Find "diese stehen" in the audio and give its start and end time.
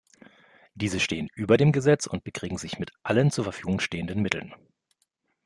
0.73-1.29